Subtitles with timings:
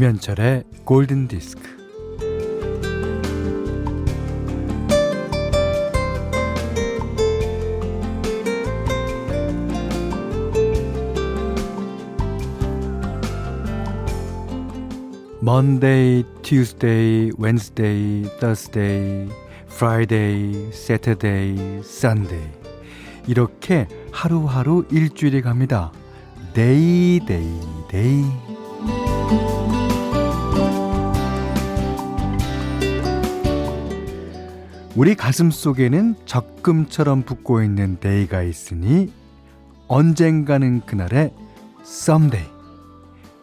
[0.00, 1.60] 김현철의 골든 디스크.
[15.42, 19.28] Monday, Tuesday, Wednesday, Thursday,
[19.66, 22.50] Friday, Saturday, Sunday.
[23.26, 25.92] 이렇게 하루하루 일주일이 갑니다.
[26.54, 28.49] Day, day, day.
[35.00, 39.10] 우리 가슴 속에는 적금처럼 붙고 있는 day가 있으니
[39.88, 41.32] 언젠가는 그날에
[41.82, 42.46] someday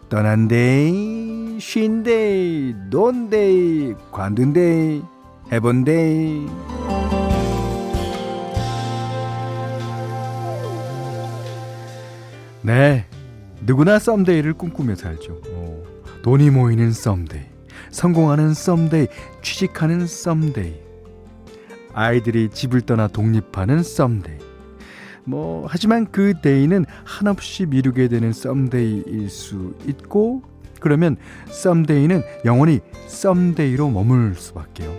[0.08, 5.02] 떠난 day, 쉰 day, 논 day, 관둔 day,
[5.52, 6.46] 해본 day.
[12.62, 13.04] 네,
[13.62, 15.42] 누구나 someday를 꿈꾸며 살죠.
[15.48, 15.84] 어,
[16.22, 17.46] 돈이 모이는 someday,
[17.90, 19.08] 성공하는 someday,
[19.42, 20.87] 취직하는 someday,
[21.98, 24.38] 아이들이 집을 떠나 독립하는 someday.
[25.24, 30.44] 뭐 하지만 그 day는 한없이 미루게 되는 someday일 수 있고
[30.80, 34.96] 그러면 someday는 영원히 someday로 머물 수밖에요.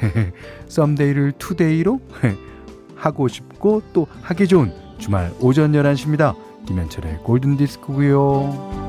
[0.68, 2.00] someday를 today로
[2.96, 6.36] 하고 싶고 또 하기 좋은 주말 오전 11시입니다.
[6.66, 8.81] 김현철의 골든디스크고요.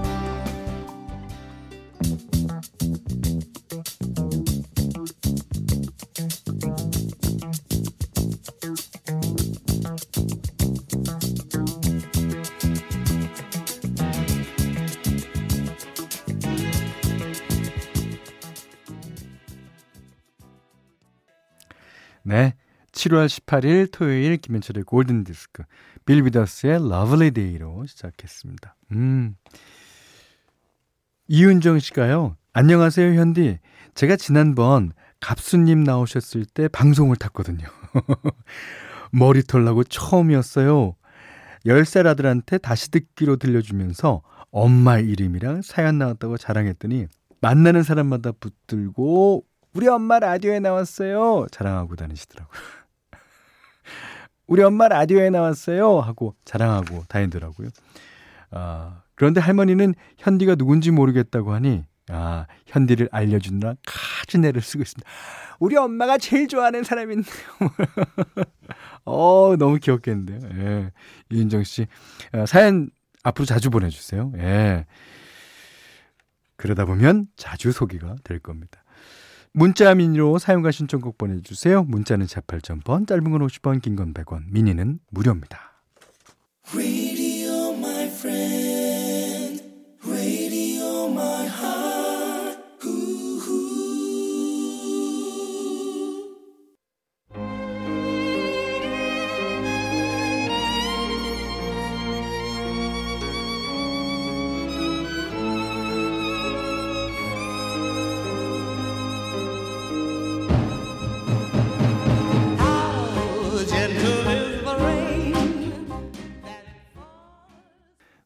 [23.04, 25.64] 7월 18일 토요일 김현철의 골든 디스크
[26.06, 28.76] 빌 위더스의 Lovely Day로 시작했습니다.
[28.94, 29.36] 음.
[31.28, 32.38] 이윤정 씨가요.
[32.54, 33.60] 안녕하세요, 현디.
[33.96, 37.66] 제가 지난번 갑수님 나오셨을 때 방송을 탔거든요.
[39.12, 40.96] 머리털 나고 처음이었어요.
[41.66, 44.22] 10살 아들한테 다시 듣기로 들려주면서
[44.52, 47.08] 엄마 이름이랑 사연 나왔다고 자랑했더니
[47.42, 49.44] 만나는 사람마다 붙들고
[49.74, 51.48] 우리 엄마 라디오에 나왔어요.
[51.52, 52.83] 자랑하고 다니시더라고요.
[54.48, 56.00] 우리 엄마 라디오에 나왔어요.
[56.00, 57.70] 하고 자랑하고 다니더라고요.
[58.52, 65.10] 아, 그런데 할머니는 현디가 누군지 모르겠다고 하니, 아, 현디를 알려주느라 카즈네를 쓰고 있습니다.
[65.60, 67.36] 우리 엄마가 제일 좋아하는 사람인데요.
[69.06, 70.40] 어, 너무 귀엽겠는데요.
[70.62, 70.92] 예.
[71.32, 71.88] 이은정 씨.
[72.34, 72.90] 아, 사연
[73.24, 74.34] 앞으로 자주 보내주세요.
[74.38, 74.86] 예.
[76.58, 78.83] 그러다 보면 자주 소개가 될 겁니다.
[79.54, 81.84] 문자 미니로 사용과 신청곡 보내주세요.
[81.84, 85.74] 문자는 48,000번, 짧은 건 50원, 긴 건 100원, 미니는 무료입니다.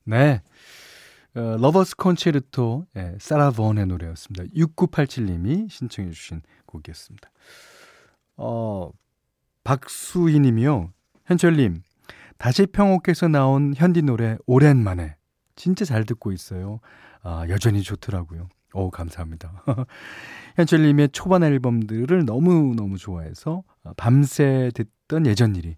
[0.08, 0.42] 네.
[1.36, 4.46] 어, Lover's Concerto 예, 사라 본의 노래였습니다.
[4.56, 7.30] 6987님이 신청해 주신 곡이었습니다.
[8.38, 8.90] 어,
[9.64, 10.92] 박수희 님이요.
[11.26, 11.84] 현철 님,
[12.38, 15.18] 다시 평옥에서 나온 현디 노래 오랜만에
[15.58, 16.80] 진짜 잘 듣고 있어요.
[17.22, 18.48] 아, 여전히 좋더라고요.
[18.74, 19.64] 오, 감사합니다.
[20.56, 23.64] 현철님의 초반 앨범들을 너무너무 좋아해서
[23.98, 25.76] 밤새 듣던 예전 일이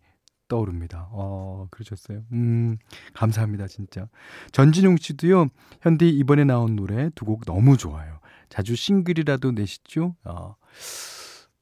[0.50, 1.08] 떠오릅니다.
[1.12, 2.24] 어, 그러셨어요.
[2.34, 2.78] 음,
[3.14, 4.10] 감사합니다, 진짜.
[4.52, 5.48] 전진용 씨도요,
[5.82, 8.20] 현디 이번에 나온 노래 두 곡 너무 좋아요.
[8.50, 10.16] 자주 싱글이라도 내시죠?
[10.26, 10.56] 어,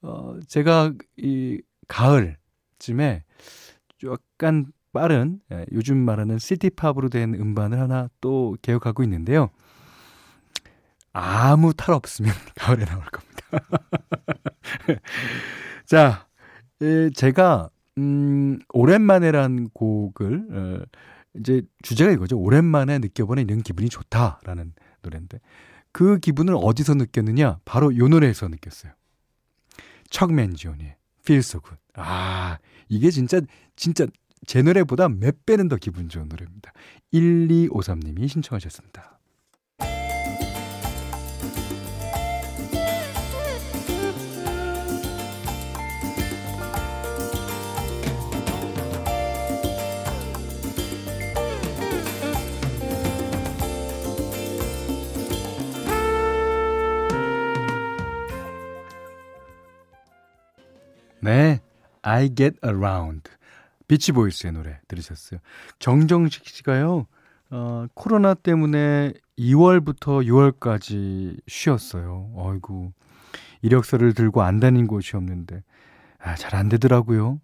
[0.02, 3.24] 어, 제가 이 가을쯤에
[4.06, 9.50] 약간 빠른, 예, 요즘 말하는 시티팝으로 된 음반을 하나 또 계획하고 있는데요.
[11.14, 13.38] 아무 탈 없으면 가을에 나올 겁니다.
[15.86, 16.28] 자,
[16.82, 20.84] 예, 제가 음, 오랜만에란 곡을, 어,
[21.40, 22.38] 이제 주제가 이거죠.
[22.38, 25.40] 오랜만에 느껴보는 이런 기분이 좋다라는 노래인데,
[25.92, 27.60] 그 기분을 어디서 느꼈느냐?
[27.66, 28.94] 바로 요 노래에서 느꼈어요.
[30.10, 31.82] 척맨지온의 Feel So Good.
[31.96, 33.42] 아, 이게 진짜,
[33.76, 34.06] 진짜
[34.46, 36.72] 제 노래보다 몇 배는 더 기분 좋은 노래입니다.
[37.14, 39.20] 1253님이 신청하셨습니다.
[61.28, 61.60] 네,
[62.04, 63.30] I Get Around.
[63.90, 65.42] 비치보이스의 노래 들으셨어요.
[65.78, 67.06] 정정식 씨가요,
[67.50, 72.32] 어, 코로나 때문에 2월부터 6월까지 쉬었어요.
[72.34, 72.94] 어이구.
[73.62, 75.64] 이력서를 들고 안 다닌 곳이 없는데,
[76.20, 77.42] 아, 잘 안 되더라고요.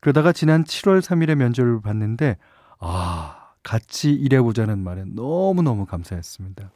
[0.00, 2.36] 그러다가 지난 7월 3일에 면접을 봤는데,
[2.80, 6.68] 아, 같이 일해보자는 말에 너무너무 감사했습니다.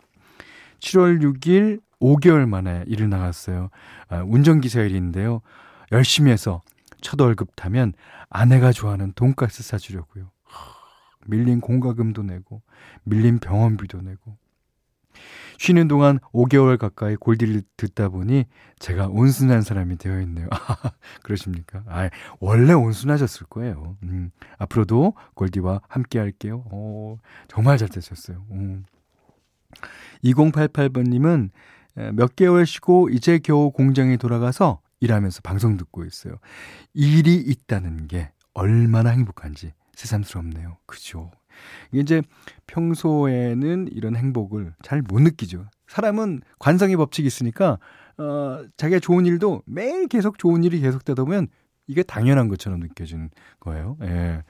[0.79, 3.71] 7월 6일 5개월 만에 일을 나갔어요.
[4.09, 5.43] 아, 운전기사 일인데요.
[5.93, 6.63] 열심히 해서
[7.01, 7.93] 첫 월급 타면
[8.29, 10.31] 아내가 좋아하는 돈가스 사주려고요.
[11.27, 12.63] 밀린 공과금도 내고
[13.05, 14.39] 밀린 병원비도 내고
[15.59, 18.45] 쉬는 동안 5개월 가까이 골디를 듣다 보니
[18.79, 20.49] 제가 온순한 사람이 되어 있네요.
[21.25, 21.83] 그러십니까?
[21.89, 22.09] 아,
[22.39, 23.97] 원래 온순하셨을 거예요.
[24.05, 26.65] 음, 앞으로도 골디와 함께 할게요.
[26.71, 27.19] 오,
[27.49, 28.45] 정말 잘 되셨어요.
[28.53, 28.85] 음.
[30.23, 31.51] 2088번님은
[32.15, 36.35] 몇 개월 쉬고 이제 겨우 공장에 돌아가서 일하면서 방송 듣고 있어요.
[36.95, 40.79] 일이 있다는 게 얼마나 행복한지 새삼스럽네요.
[40.87, 41.31] 그죠?
[41.93, 42.23] 이제
[42.67, 45.67] 평소에는 이런 행복을 잘 못 느끼죠.
[45.89, 47.79] 사람은 관성의 법칙이 있으니까
[48.19, 51.49] 어, 자기가 좋은 일도 매일 계속 좋은 일이 계속되다 보면
[51.87, 53.31] 이게 당연한 것처럼 느껴지는
[53.61, 53.97] 거예요.
[54.03, 54.43] 예.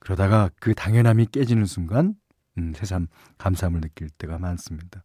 [0.00, 2.14] 그러다가 그 당연함이 깨지는 순간
[2.58, 3.06] 음, 새삼
[3.38, 5.04] 감사함을 느낄 때가 많습니다.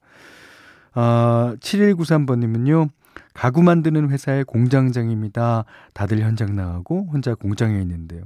[0.94, 2.90] 아, 7193번님은요,
[3.38, 5.66] 가구 만드는 회사의 공장장입니다.
[5.94, 8.24] 다들 현장 나가고 혼자 공장에 있는데요.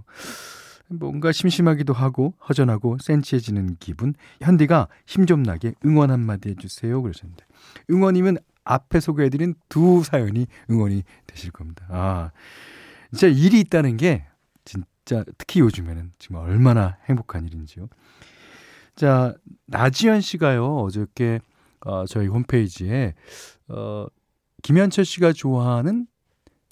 [0.87, 4.13] 뭔가 심심하기도 하고 허전하고 센치해지는 기분.
[4.41, 7.01] 현디가 힘 좀 나게 응원 한마디 해주세요.
[7.01, 7.45] 그러셨는데.
[7.89, 11.85] 응원이면 앞에 소개해드린 두 사연이 응원이 되실 겁니다.
[11.89, 12.31] 아,
[13.11, 14.25] 진짜 일이 있다는 게
[14.63, 17.89] 진짜 특히 요즘에는 정말 얼마나 행복한 일인지요.
[18.95, 19.35] 자,
[19.67, 21.39] 나지연 씨가요, 어저께
[21.85, 23.13] 어, 저희 홈페이지에
[23.67, 24.05] 어,
[24.61, 26.07] 김현철 씨가 좋아하는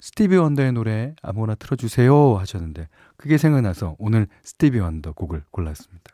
[0.00, 6.12] 스티비 원더의 노래 아무거나 틀어주세요 하셨는데 그게 생각나서 오늘 스티비 원더 곡을 골랐습니다.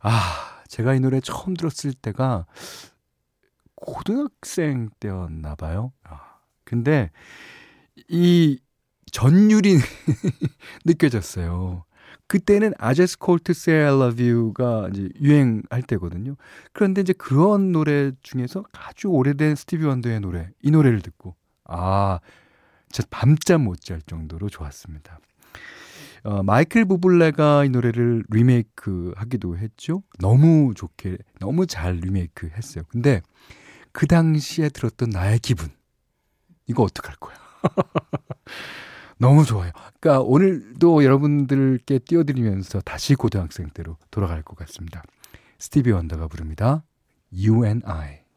[0.00, 2.46] 아, 제가 이 노래 처음 들었을 때가
[3.74, 5.92] 고등학생 때였나 봐요.
[6.04, 7.10] 아, 근데
[8.08, 8.60] 이
[9.10, 9.76] 전율이
[10.84, 11.84] 느껴졌어요.
[12.28, 16.36] 그때는 아제스 콜트 Say I Love You가 이제 유행할 때거든요.
[16.72, 21.34] 그런데 이제 그런 노래 중에서 아주 오래된 스티비 원더의 노래, 이 노래를 듣고
[21.64, 22.20] 아,
[22.90, 25.18] 진짜 밤잠 못 잘 정도로 좋았습니다.
[26.24, 30.02] 어, 마이클 부블레가 이 노래를 리메이크 하기도 했죠.
[30.18, 32.84] 너무 좋게, 너무 잘 리메이크 했어요.
[32.88, 33.22] 근데
[33.92, 35.68] 그 당시에 들었던 나의 기분,
[36.66, 37.36] 이거 어떡할 거야.
[39.18, 39.72] 너무 좋아요.
[40.00, 45.02] 그러니까 오늘도 여러분들께 띄워드리면서 다시 고등학생 때로 돌아갈 것 같습니다.
[45.58, 46.84] 스티비 원더가 부릅니다.
[47.32, 48.27] You and I.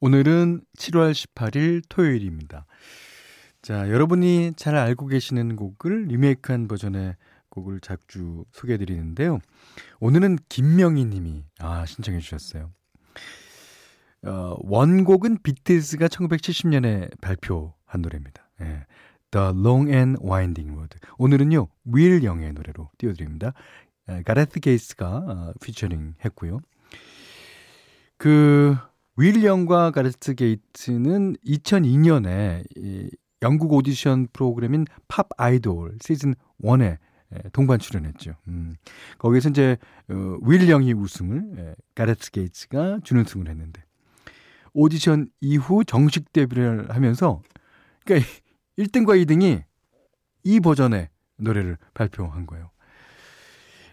[0.00, 2.64] 오늘은 7월 18일 토요일입니다.
[3.60, 7.16] 자, 여러분이 잘 알고 계시는 곡을 리메이크한 버전의
[7.50, 9.40] 곡을 자주 소개해 드리는데요.
[10.00, 12.70] 오늘은 김명희 님이 아, 신청해 주셨어요.
[14.22, 18.48] 어, 원곡은 비틀즈가 1970년에 발표한 노래입니다.
[18.62, 18.86] 예.
[19.30, 20.96] The Long and Winding Road.
[21.18, 23.52] 오늘은요, 윌 영의 노래로 띄워드립니다.
[24.24, 26.60] 가레트 게이스가 어, 피처링 했고요.
[28.16, 28.76] 그
[29.16, 33.10] 윌 영과 가레스 게이츠는 2002년에 이
[33.42, 36.98] 영국 오디션 프로그램인 팝 아이돌 시즌 1에
[37.52, 38.34] 동반 출연했죠.
[38.48, 38.74] 음,
[39.18, 39.76] 거기서 이제
[40.08, 43.84] 어, 윌 영이 우승을 예, 가레스 게이츠가 준우승을 했는데
[44.72, 47.42] 오디션 이후 정식 데뷔를 하면서
[48.04, 48.28] 그러니까
[48.78, 49.62] 1등과 2등이
[50.44, 52.70] 이 버전의 노래를 발표한 거예요.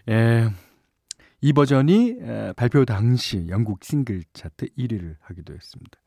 [0.08, 0.48] 예,
[1.40, 2.16] 이 버전이
[2.56, 5.98] 발표 당시 영국 싱글 차트 1위를 하기도 했습니다.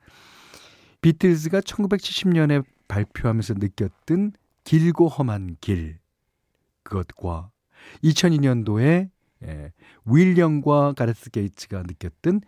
[1.01, 6.00] 비틀즈가 1970년에 발표하면서 느꼈던 길고 험한 길
[6.84, 7.51] 그것과
[8.03, 9.10] 2002년도에
[9.44, 9.72] 예,
[10.06, 12.41] 윌리엄과 가레스 게이츠가 느꼈던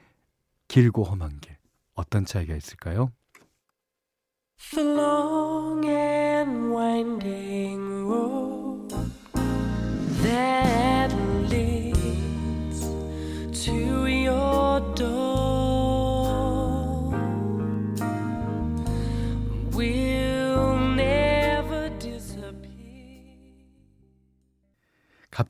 [0.67, 1.55] 길고 험한 길
[1.93, 3.11] 어떤 차이가 있을까요?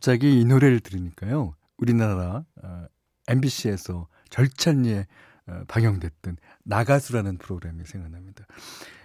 [0.01, 1.53] 갑자기 이 노래를 들으니까요.
[1.77, 2.86] 우리나라 어,
[3.27, 5.05] MBC에서 절찬리에
[5.46, 8.48] 어, 방영됐던 나가수라는 프로그램이 생각납니다.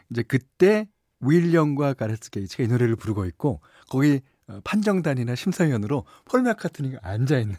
[0.08, 0.88] 이제 그때
[1.20, 3.60] 윌리엄과 가레스 게이츠가 이 노래를 부르고 있고
[3.90, 7.56] 거기 어, 판정단이나 심사위원으로 폴 맥카트니가 앉아 있는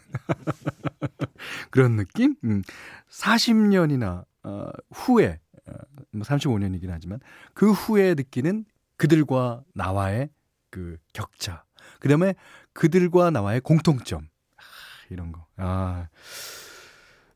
[1.70, 2.34] 그런 느낌?
[2.42, 2.62] 음,
[3.08, 5.72] 40년이나 어, 후에 어,
[6.10, 7.20] 뭐 35년이긴 하지만
[7.54, 8.64] 그 후에 느끼는
[8.96, 10.28] 그들과 나와의
[10.70, 11.62] 그 격차.
[12.00, 12.34] 그다음에
[12.78, 14.28] 그들과 나와의 공통점.
[14.56, 14.62] 아,
[15.10, 15.44] 이런 거.
[15.56, 16.06] 아.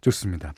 [0.01, 0.55] 좋습니다.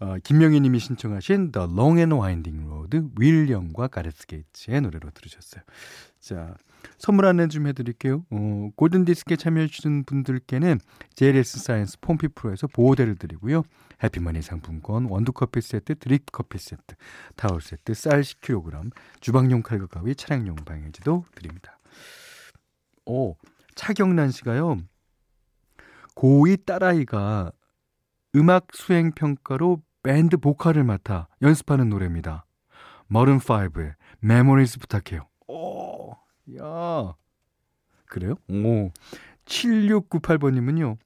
[0.00, 5.62] 어, 김명희 님이 신청하신 The Long and Winding Road 윌 영과 가레스 게이츠의 노래로 들으셨어요.
[6.20, 6.54] 자,
[6.98, 8.26] 선물 안내 좀 해드릴게요.
[8.30, 10.78] 어, 골든 디스크에 참여해주신 분들께는
[11.14, 13.62] JLS 사이언스 폼피 프로에서 보호대를 드리고요.
[14.04, 16.94] 해피머니 상품권, 원두커피 세트, 드립 커피 세트,
[17.36, 21.78] 타월 세트, 쌀 10kg, 주방용 칼과 가위, 차량용 방향제도 드립니다.
[23.06, 23.36] 오,
[23.78, 24.78] 차경란 씨가요.
[26.16, 27.52] 고2 딸아이가
[28.34, 32.44] 음악 수행 평가로 밴드 보컬을 맡아 연습하는 노래입니다.
[33.06, 35.28] Maroon 5의 Memories 부탁해요.
[35.46, 36.10] 오,
[36.60, 37.14] 야.
[38.06, 38.34] 그래요?
[38.50, 38.90] 오.
[39.44, 40.96] 7698번 님은요.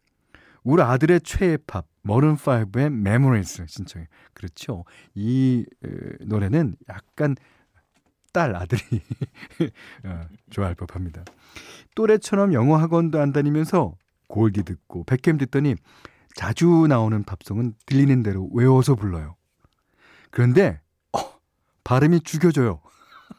[0.64, 4.08] 우리 아들의 최애 팝, Maroon 5의 Memories 신청해.
[4.32, 4.86] 그렇죠.
[5.14, 7.36] 이 에, 노래는 약간
[8.32, 8.80] 딸, 아들이
[10.04, 11.24] 어, 좋아할 법합니다.
[11.94, 13.94] 또래처럼 영어 학원도 안 다니면서
[14.28, 15.76] 골디 듣고 백캠 듣더니
[16.34, 19.36] 자주 나오는 팝송은 들리는 대로 외워서 불러요.
[20.30, 20.80] 그런데
[21.12, 21.18] 어,
[21.84, 22.80] 발음이 죽여져요.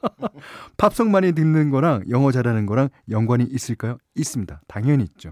[0.78, 3.98] 팝송 많이 듣는 거랑 영어 잘하는 거랑 연관이 있을까요?
[4.16, 4.62] 있습니다.
[4.68, 5.32] 당연히 있죠.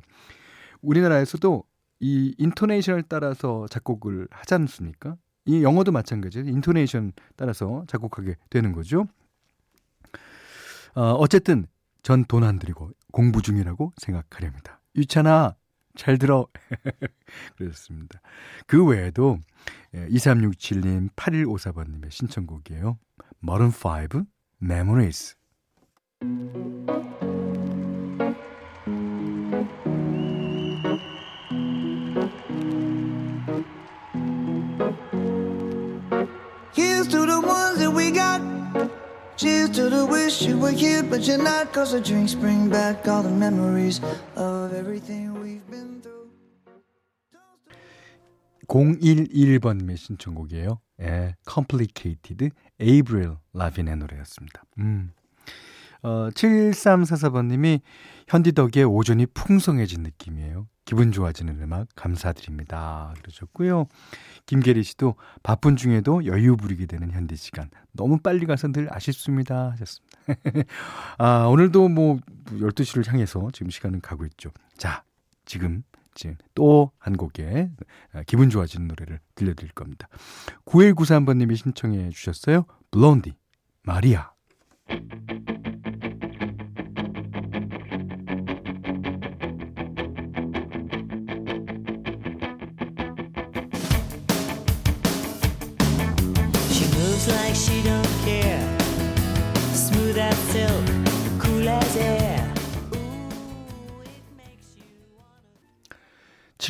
[0.81, 1.63] 우리나라에서도
[1.99, 5.17] 이 인토네이션을 따라서 작곡을 하지 않습니까?
[5.45, 6.47] 이 영어도 마찬가지예요.
[6.49, 9.07] 인토네이션 따라서 작곡하게 되는 거죠.
[10.95, 11.67] 어, 어쨌든
[12.03, 14.81] 전 돈안 들이고 공부 중이라고 생각하렵니다.
[14.95, 15.55] 유찬아
[15.95, 16.47] 잘 들어.
[17.57, 18.21] 그랬습니다.
[18.65, 19.39] 그 외에도
[19.93, 22.97] 2367님, 예, 8154번님의 신청곡이에요.
[23.43, 24.25] Modern 5,
[24.61, 25.35] Memories.
[39.73, 41.71] To the wish you were here, but you're not.
[41.71, 44.01] Cause the drinks bring back all the memories
[44.35, 46.01] of everything we've been.
[48.67, 50.79] 011번님의 신청곡이에요.
[51.01, 52.51] 예, Complicated,
[52.81, 54.63] Avril Lavigne의 노래였습니다.
[54.79, 55.11] 음.
[56.03, 57.81] 어, 7344번님이
[58.27, 60.67] 현디 덕에 오전이 풍성해진 느낌이에요.
[60.91, 63.13] 기분 좋아지는 음악 감사드립니다.
[63.21, 63.85] 그러셨고요.
[64.45, 67.69] 김계리 씨도 바쁜 중에도 여유 부리게 되는 현디 시간.
[67.93, 69.71] 너무 빨리 가서 늘 아쉽습니다.
[69.71, 70.17] 하셨습니다.
[71.17, 74.51] 아, 오늘도 뭐 12시를 향해서 지금 시간은 가고 있죠.
[74.75, 75.05] 자,
[75.45, 75.83] 지금
[76.55, 77.71] 또한 곡의
[78.11, 80.09] 아, 기분 좋아지는 노래를 들려드릴 겁니다.
[80.65, 82.65] 9193번님이 신청해 주셨어요.
[82.91, 83.33] 블론디,
[83.83, 84.31] 마리아.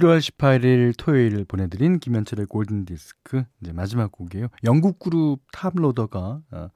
[0.02, 4.48] 7월 18일 토요일 보내드린 김현철의 골든디스크 이제 마지막 곡이에요.
[4.64, 6.70] 영국 그룹 탑로더가 어,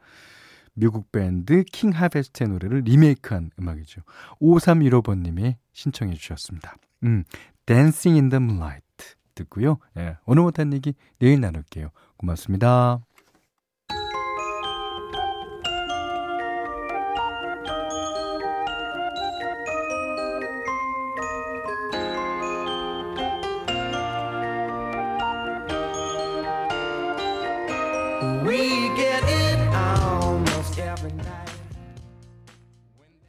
[0.74, 4.02] 미국 밴드 킹 하베스트의 노래를 리메이크한 음악이죠.
[4.40, 6.76] 5315번님이 신청해 주셨습니다.
[7.04, 7.24] 음,
[7.66, 8.86] Dancing in the Moonlight
[9.34, 9.80] 듣고요.
[9.98, 11.90] 예, 오늘 못한 얘기 내일 나눌게요.
[12.18, 13.00] 고맙습니다.